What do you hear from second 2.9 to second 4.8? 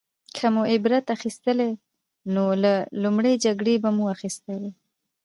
لومړۍ جګړې به مو اخیستی وای